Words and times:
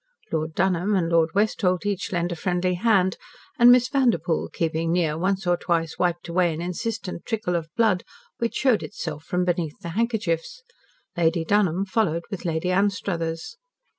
Lord 0.31 0.55
Dunholm 0.55 0.95
and 0.95 1.09
Lord 1.11 1.29
Westholt 1.35 1.85
each 1.85 2.11
lent 2.11 2.31
a 2.31 2.35
friendly 2.35 2.73
hand, 2.73 3.17
and 3.59 3.71
Miss 3.71 3.87
Vanderpoel, 3.87 4.49
keeping 4.51 4.91
near, 4.91 5.15
once 5.15 5.45
or 5.45 5.55
twice 5.57 5.99
wiped 5.99 6.27
away 6.27 6.51
an 6.51 6.59
insistent 6.59 7.23
trickle 7.23 7.55
of 7.55 7.69
blood 7.77 8.03
which 8.39 8.55
showed 8.55 8.81
itself 8.81 9.23
from 9.23 9.45
beneath 9.45 9.77
the 9.81 9.89
handkerchiefs. 9.89 10.63
Lady 11.15 11.45
Dunholm 11.45 11.85
followed 11.85 12.23
with 12.31 12.45
Lady 12.45 12.71
Anstruthers. 12.71 13.57